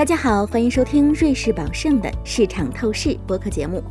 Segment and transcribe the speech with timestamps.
[0.00, 3.82] 大家好，欢迎收听瑞士宝盛的市场透视播客节目。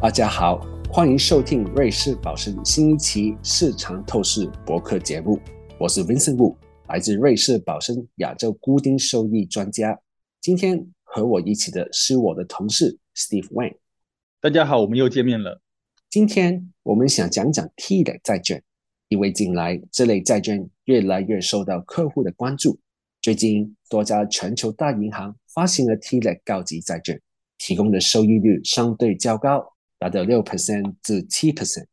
[0.00, 5.36] 大家好，欢迎收听瑞士宝盛新一期市场透视播客节目。
[5.80, 6.54] 我是 Vincent Wu，
[6.86, 9.98] 来自瑞士宝盛亚洲固定收益专家。
[10.40, 13.74] 今天和我一起的是我的同事 Steve Wang。
[14.40, 15.60] 大家好，我们又见面了。
[16.08, 18.62] 今天我们想讲讲 T 的债券，
[19.08, 22.78] 因为近来这类债券越来越受到客户的关注。
[23.20, 27.20] 最近多家全球大银行发行了 T 类高级债券，
[27.58, 29.74] 提供的收益率相对较高。
[30.00, 31.86] 达到六 percent 至七 percent。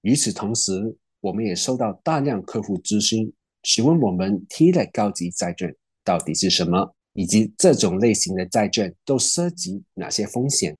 [0.00, 3.30] 与此同时，我们也收到大量客户咨询，
[3.62, 10.74] 询问我们 T 类高级债券到底是什么，以及这种类型的债券都涉及哪些风险。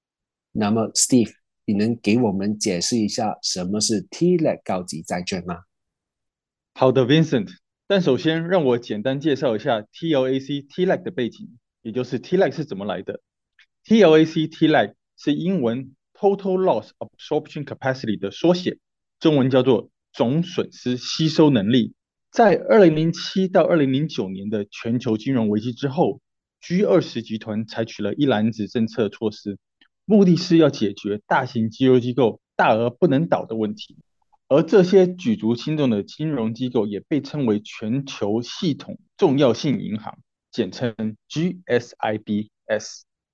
[0.52, 1.34] 那么，Steve，
[1.66, 5.64] 你能给我们解释一下什么是 T 类高级债券吗？
[6.72, 7.50] 好的，Vincent。
[7.90, 13.20] 但首先让我简单介绍一下 TLAC TLAC 的背景，也就是 TLAC 是怎么来的。
[13.84, 15.96] TLAC TLAC 是英文。
[16.14, 18.78] Total Loss Absorption Capacity 的缩写，
[19.18, 21.94] 中文叫做总损失吸收能力。
[22.30, 26.20] 在二零零七到二零零九年的全球金融危机之后
[26.60, 29.58] ，G 二十集团采取了一篮子政策措施，
[30.04, 33.96] 目的是要解决大型金融机构大额不能倒的问题。
[34.50, 40.18] 而这些举足轻重的金融机构也被称为全球系统重要性银行，
[40.50, 42.48] 简称 GSIBs。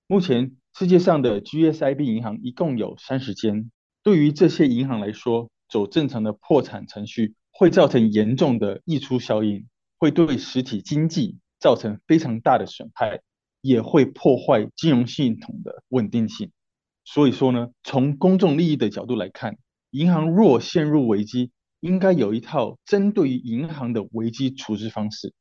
[0.06, 0.56] 目前。
[0.78, 3.70] 世界上的 GSIB 银行一共有三十间。
[4.02, 13.22] 对于这些银行来说，走正常的破产程序会造成严重的溢出效应，会对实体经济造成非常大的损害，
[13.62, 16.50] 也会破坏金融系统的稳定性。
[17.06, 19.56] 所以说呢，从公众利益的角度来看，
[19.96, 25.32] 银行若陷入危机，应该有一套针对于银行的危机处置方式，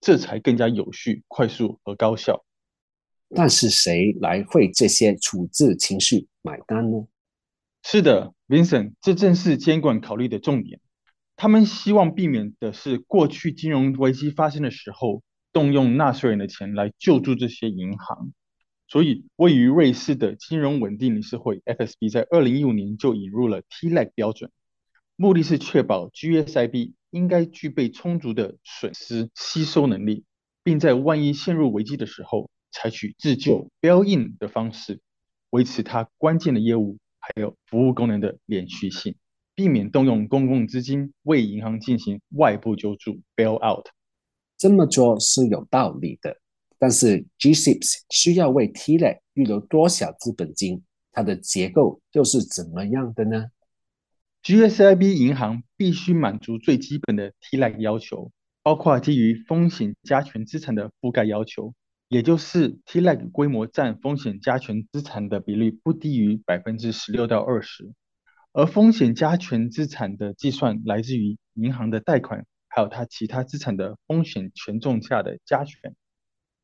[0.00, 2.44] 这才更加有序、快速和高效。
[3.34, 7.08] 但是谁来为这些处置情绪买单呢？
[7.82, 10.78] 是的，Vincent，这正是监管考虑的重点。
[11.34, 18.30] 他们希望避免的是过去金融危机发生的时候，动用纳税人的钱来救助这些银行。
[18.88, 24.50] 所以，位于瑞士的金融稳定理事会 FSB 在二零一五年就引入了 TLAC 标准，
[25.16, 30.24] 目的是确保 GSIB 应该具备充足的损失吸收能力，
[30.62, 32.50] 并在万一陷入危机的时候。
[32.72, 35.00] 采取自救 bail-in 的方式，
[35.48, 39.16] 维持它关键的业务还有服务功能的连续性，
[39.54, 43.86] 避免动用公共资金为银行进行外部救助 bail-out。
[44.58, 46.36] 这么做是有道理的，
[46.78, 50.82] 但是 G-SIBs 需要为 TLAC 预留多少资本金？
[51.12, 53.46] 它的结构又是怎么样的呢
[54.42, 58.30] ？GSIB 银行必须满足最基本的 TLAC 要求，
[58.62, 61.74] 包括基于风险加权资产的覆盖要求。
[62.08, 67.92] 也就是 TLAC 规模占风险加权资产的比例不低于百分之十六到二十，
[68.52, 75.96] 而风险加权资产的计算来自于银行的贷款，还有它其他资产的风险权重下的加权。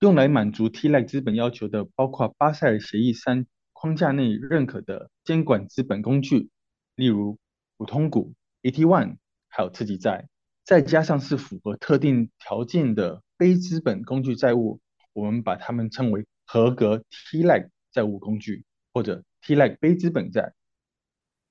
[0.02, 6.50] 用来满足 TLAC 资本要求的，包括巴塞尔协议三框架内认可的监管资本工具，
[6.96, 7.38] 例如
[7.76, 9.18] 普通股、AT1，
[9.48, 10.28] 还有次级债，
[10.64, 14.80] 再加上是符合特定条件的非资本工具债务。
[15.12, 20.52] 我们把它们称为合格 TLAC 债务工具或者 TLAC 非资本债。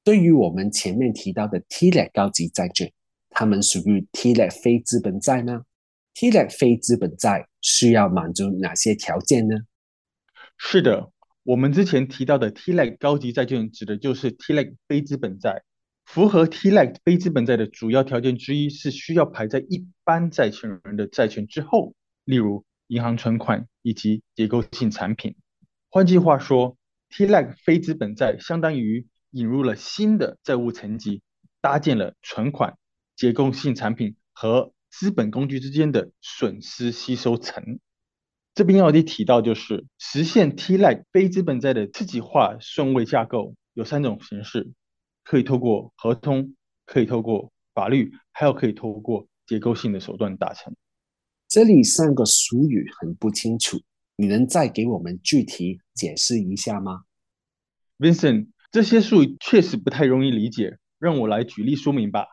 [0.04, 2.92] 对于我们前面提到的 TLAC 高级债券，
[3.30, 5.64] 它们属于 TLAC 非资本债呢
[6.16, 9.56] ？TLAC 非资本债需要满足哪些条件呢？
[10.58, 11.12] 是的，
[11.44, 15.64] 我们之前提到的 TLAC 高级债券指的就是 TLAC 非资本债。
[16.06, 21.94] 符合 TLAC 非资本债的主要条件之一是需要排在一般债权人的债权之后，
[22.26, 22.66] 例如。
[22.88, 25.38] 银行存款以及结构性产品，
[25.90, 26.76] 换句话说
[27.10, 31.22] ，TLAC 非资本债相当于引入了新的债务层级，
[31.62, 32.78] 搭建了存款、
[33.16, 37.80] 结构性产品和资本工具之间的损失吸收层。
[38.54, 44.74] 这边要提到就是实现 TLAC 非资本债的次级化顺位架构有三种形式，
[45.24, 46.54] 可以透过合同，
[46.86, 50.76] 可以透过法律，还有可以透过结构性的手段达成。
[51.48, 53.82] 这里三个俗语很不清楚，
[54.18, 57.04] 你能再给我们具体解释一下吗
[57.98, 62.26] ？Vincent，这些术语确实不太容易理解，让我来举例说明吧。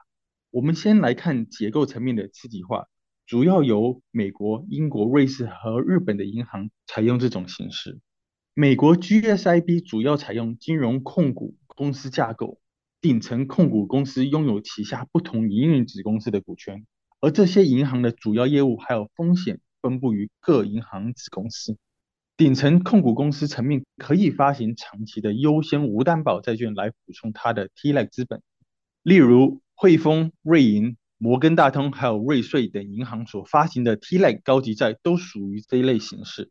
[0.51, 2.87] 我们先来看结构层面的次级化，
[3.27, 8.01] 主要由美国、英国、瑞士和日本的银行采用这种形式。
[8.55, 12.59] 美国 GSIB 主要采用金融控股公司架构，
[13.01, 16.87] 顶层控股公司拥有旗下不同营运子公司的股权。
[17.21, 21.77] 而这些银行的主要业务还有风险分布于各银行子公司。
[22.37, 28.41] 顶层控股公司层面可以发行长期的优先无担保债券来补充它的 TLAC 资本，
[29.03, 36.51] 例如汇丰、瑞银、摩根大通还有瑞穗等银行所发行的 TLAC 高级债都属于这一类形式。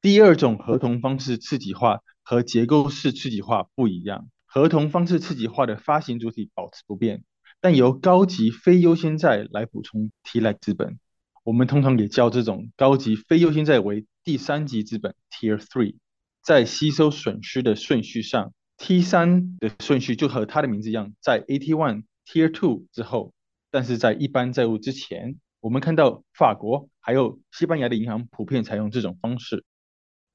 [0.00, 7.24] 第二种合同方式刺激化和结构式刺激化不一样，合同方式刺激化的发行主体保持不变，
[7.60, 10.98] 但由高级非优先债来补充 TLAC 资本。
[11.44, 15.96] 我们通常也叫这种高级非优先债为第三级资本 Tier Three。
[16.42, 23.32] 在吸收损失的顺序上，T 三的顺序就和它的名字一样，在 AT One Tier Two 之后。
[23.70, 29.64] 但是在一般债务之前，我们看到法国还有西班牙的银行普遍采用这种方式。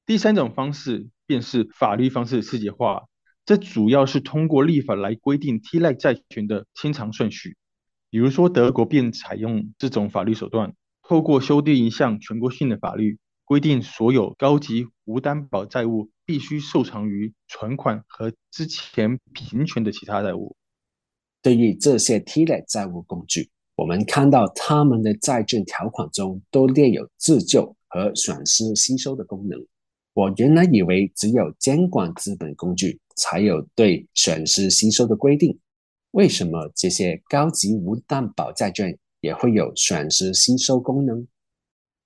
[0.06, 3.04] 第三种方式便是法律方式次级化，
[3.44, 7.56] 这主要是通过立法来规定 TLAC 债权的清偿顺序。
[8.10, 10.74] 比如说德国便采用这种法律手段。
[11.04, 20.56] 透过修订一项全国性的法律，规定所有高级无担保债务必须受偿于存款和之前平权的其他债务。
[21.42, 29.60] 对于这些 TLAC 债务工具，我们看到他们的债券条款中都列有自救和损失吸收的功能。
[30.14, 35.58] 我原来以为只有监管资本工具才有对损失吸收的规定，
[36.12, 38.98] 为什么这些高级无担保债券？
[39.20, 41.28] 也会有损失吸收功能。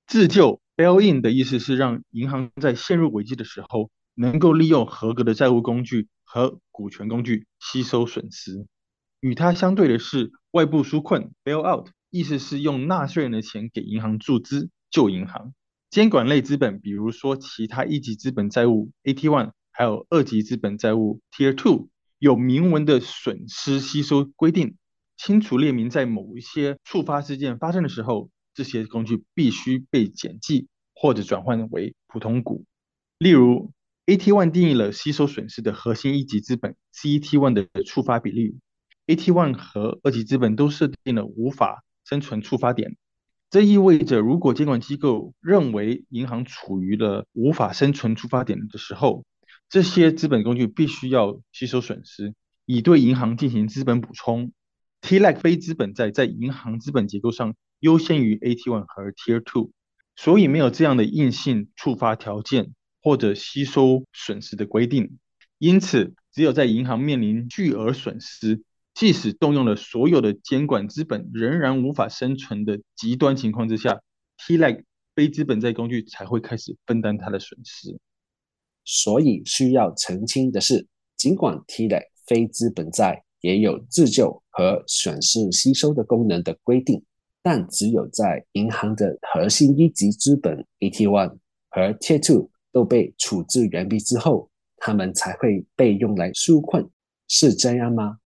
[0.06, 8.66] 自救 （bail-in） 的意思是让银行在陷入危机的时候，能够利用合格的债务工具和股权工具吸收损失。
[9.20, 15.52] 与它相对的是外部纾困 （bail-out），意思是用纳税人的钱给银行注资救银行。
[15.90, 24.76] 监管类资本，比如说其他一级资本债务 （AT1），还有二级资本债务 （Tier 2），有明文的损失吸收规定。
[25.16, 32.66] 清楚列明，在某一些触发事件发生的时候，这些工具必须被减记或者转换为普通股。
[33.18, 33.72] 例如
[34.04, 38.58] ，AT1 定义了吸收损失的核心一级资本 CET1 的触发比例。
[39.06, 42.96] AT1 和二级资本都设定了无法生存触发点，
[43.50, 49.24] 这意味着如果监管机构认为银行处于了无法生存触发点的时候，
[49.68, 54.52] 这些资本工具必须要吸收损失，以对银行进行资本补充。
[55.02, 59.70] TLAC 非资本债在银行资本结构上优先于 AT1 和 Tier 2，
[60.16, 65.18] 所以没有这样的硬性触发条件或者吸收损失的规定。
[65.58, 68.62] 因此，只有在银行面临巨额损失，
[68.96, 74.00] 即使动用了所有的监管资本，仍然无法生存的极端情况之下
[74.38, 74.84] ，TLAC
[75.14, 77.94] 非资本债工具才会开始分担它的损失。
[78.86, 87.04] 所以需要澄清的是，尽管 TLAC 非资本债也有自救和损失吸收的功能的规定，
[87.42, 91.36] 但只有在银行的核心一级资本 AT1
[91.68, 96.88] 和 Tier 2都被处置完毕之后，他们才会被用来纾困，
[97.28, 98.20] 是这样吗？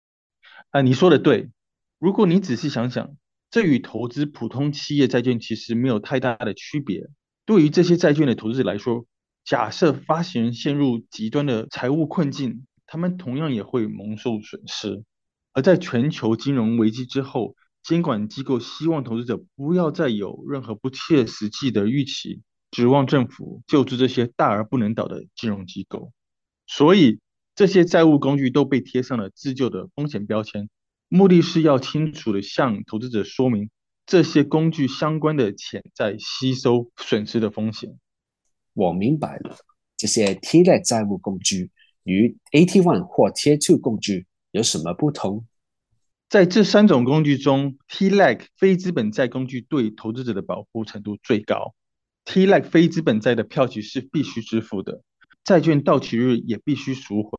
[0.76, 1.48] 啊，你说的对。
[1.98, 3.16] 如果你仔细想想，
[3.50, 7.08] 这与投资普通企业债券其实没有太大的区别。
[7.46, 9.06] 对于这些债券的投资者来说，
[9.42, 12.66] 假设发行人陷入极端的财务困境。
[12.88, 15.02] 他们同样也会蒙受损失，
[15.54, 26.12] 而在全球金融危机之后，监管机构希望投资者不要再有任何不切实际的预期，指望政府救助这些大而不能倒的金融机构。
[26.66, 27.18] 所以，
[27.56, 30.68] 这些债务工具都被贴上了自救的风险标签，
[31.08, 33.70] 目的是要清楚的向投资者说明
[34.06, 37.98] 这些工具相关的潜在吸收损失的风险。
[38.74, 39.56] 我明白了，
[39.96, 41.72] 这些 TLAC 债务工具。
[42.08, 45.44] 与 AT1 或 Tier 2工具有什么不同？
[46.28, 51.74] 在这三种工具中，TLAC 非资本债工具对投资者的保护程度最高。
[52.24, 55.02] TLAC 非资本债的票据是必须支付的，
[55.46, 57.30] 债券到期日也必须赎回。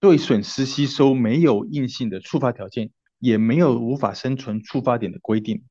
[0.00, 5.62] 对损失吸收没有硬性的触发条件，也没有无法生存触发点的规定。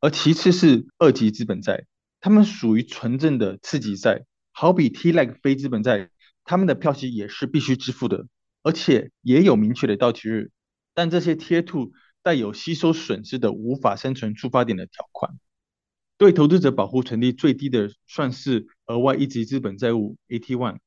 [0.00, 1.84] 而其次是二级资本债，
[2.18, 6.08] 它们属于纯正的次级债，好比 TLAC 非资本债。
[6.44, 8.26] 他们的票息也是必须支付的，
[8.62, 10.50] 而且也有明确的到期日。
[10.94, 11.92] 但这些 Tier Two
[12.22, 15.38] 带有吸收损失的无法生存触发点的条款，
[16.16, 20.78] 对投资者保护成立最低的算是额外一级资本债务 AT1，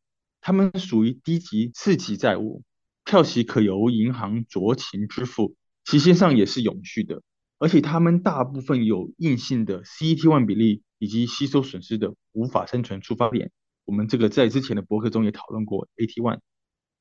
[0.42, 2.64] 它们属于低级次级债务，
[3.06, 5.56] 票息可由银行酌情支付，
[5.86, 7.22] 期限上也是永续的，
[7.60, 13.52] 而且它们大部分有硬性的 CET1 比例以及吸收损失的无法生存触发点。
[13.86, 16.40] 我们这个在之前的博客中也讨论过 AT1，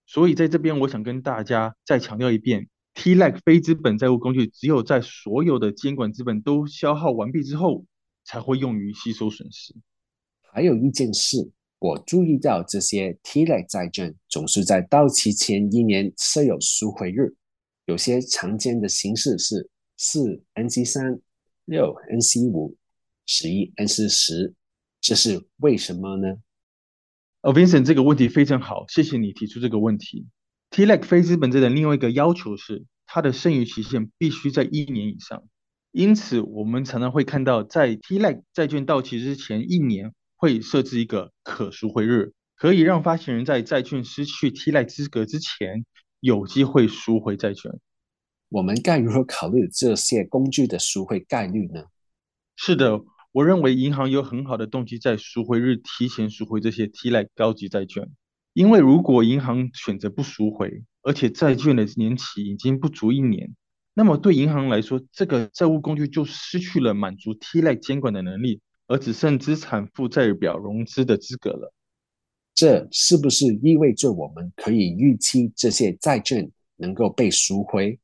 [0.06, 7.85] 所以在这边我想跟大家再强调一遍，TLAC 非资本债务工具只有在所有的监管资本都消耗完毕之后，
[8.25, 9.75] 才会用于吸收损失。
[10.52, 17.34] 还有一件事，我注意到这些 T-like 债券总是在到期前一年设有赎回日，
[17.87, 21.18] 有些常见的形式是四 NC 三、
[21.64, 22.76] 六 NC 五、
[23.25, 24.52] 十一 NC 十，
[25.00, 26.37] 这是为什么呢？
[27.40, 30.26] 呃，Vincent 这个问题非常好，谢谢你提出这个问题。
[30.68, 35.42] T-like 非资本债的另外一个要求是，它的剩余期限必须在一年以上。
[35.92, 45.85] 因此，我们常常会看到，在 T-like 债券到期之前一年会设置一个可赎回日，可以让发行人在债券失去 T-like 资格之前
[46.20, 47.70] 有机会赎回债券。
[48.49, 51.85] 我们该如何考虑这些工具的赎回概率呢？
[52.56, 58.09] 是的，我认为银行有很好的动机在赎回日提前赎回这些 T-like 高级债券。
[58.54, 63.54] 因为如果银行选择不赎回，而且债券的年期已经不足一年，
[63.92, 71.73] 那么对银行来说，这个债务工具就失去了满足 T-like 监管的能力，而只剩资产负债表融资的资格了。
[72.56, 78.00] 这是不是意味着我们可以预期这些债券能够被赎回？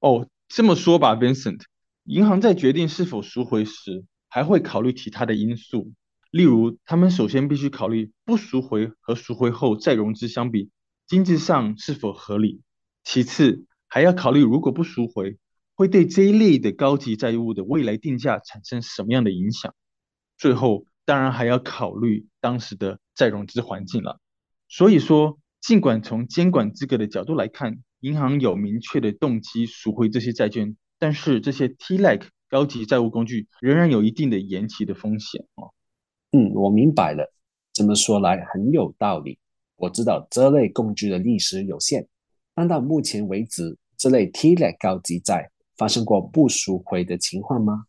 [0.00, 1.60] 哦，这么说吧，Vincent，
[2.02, 5.92] 银行在决定是否赎回时，还会考虑其他的因素。
[6.32, 10.68] 例如，他们首先必须考虑不赎回和赎回后再融资相比，
[11.06, 12.60] 经济上是否合理。
[13.04, 15.38] 其次，还要考虑如果不赎回，
[15.76, 19.76] 会对这一类的高级债务的未来定价产生什么样的影响。
[20.38, 24.20] 最后，当然还要考虑当时的再融资环境了。
[24.68, 35.74] 所以说，尽管从监管资格的角度来看，银行有明确的动机赎回这些债券，但是这些 T-like 高级债务工具仍然有一定的延期的风险哦。
[36.30, 37.32] 嗯，我明白了。
[37.72, 39.38] 这么说来很有道理。
[39.76, 42.06] 我知道这类工具的历史有限，
[42.54, 47.86] 但到目前为止，这类 T-like 高级债发生过不赎回的情况吗？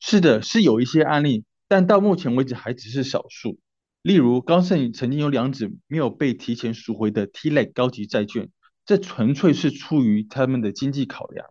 [0.00, 1.44] 是的，是有一些案例，
[1.74, 3.58] 但到目前为止还只是少数。
[4.00, 8.48] 例如，高盛曾经有两纸没有被提前赎回的 T 类高级债券，
[8.86, 11.48] 这纯粹是出于他们的经济考量。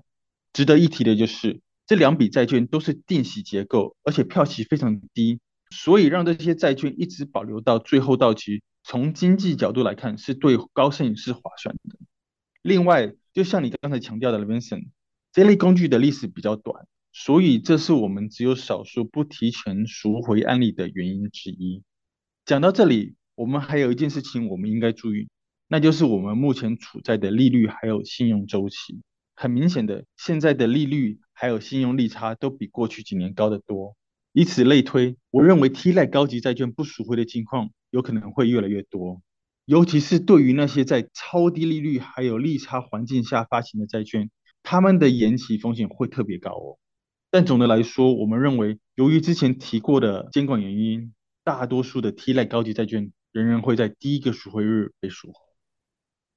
[0.53, 5.41] 值得一提的就是，这两笔债券都是定息结构，而且票息非常低。
[5.71, 11.97] 所以让这些债券一直保留到最后到期，从经济角度来看，是对高盛是划算的。
[12.61, 14.85] 另外，就像你刚才强调的，Vincent，
[15.33, 21.83] 这类工具的历史比较短，所以这是我们只有少数不提前赎回案例的原因之一。
[22.43, 25.29] 讲到这里，我们还有一件事情我们应该注意，
[25.67, 29.01] 那就是我们目前处在的利率还有信用周期。
[29.35, 33.95] 很明显的，现在的利率还有信用利差都比过去几年高得多。
[34.31, 39.21] 以此类推，我认为 T-like 高级债券不赎回的情况有可能会越来越多，
[39.65, 44.31] 尤其是对于那些在超低利率还有利差环境下发行的债券，
[44.63, 46.77] 他们的延期风险会特别高哦。
[47.33, 51.11] 但总的来说，我们认为，由于之前提过的监管原因，
[51.43, 55.33] 大多数的 T-like 高级债券仍然会在第一个赎回日被赎回。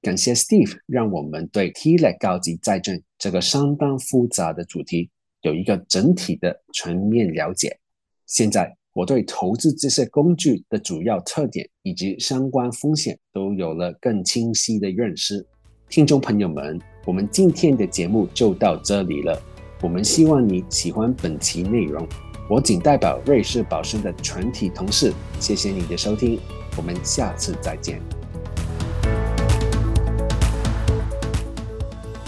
[0.01, 5.11] 感谢 Steve，让我们对 T-like 高级债券这个相当复杂的主题
[5.43, 7.77] 有一个整体的全面了解。
[8.25, 15.45] 现在我对投资这些工具的主要特点以及相关风险都有了更清晰的认识。
[15.89, 19.39] 听众朋友们，我们今天的节目就到这里了。
[19.81, 22.07] 我们希望你喜欢本期内容。
[22.49, 26.39] 我仅代表瑞士宝盛的全体同事，谢谢你的收听，
[26.77, 28.01] 我们下次再见。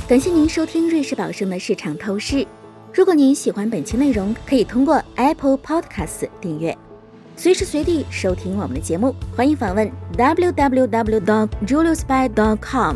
[0.07, 2.45] 感谢您收听瑞士宝盛的市场透视。
[2.93, 6.75] 如果您喜欢本期内容，可以通过 Apple Podcasts 订阅，
[7.35, 9.13] 随时随地收听我们的节目。
[9.35, 12.95] 欢迎访问 www.juliusby.com，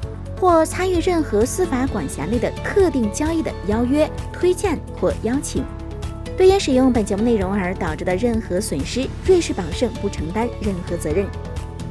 [0.41, 5.63] 或参与任何司法管辖内的特定交易的邀约、推荐或邀请。
[6.35, 11.27] 对因使用本节目内容而导致的任何损失，瑞士宝盛不承担任何责任。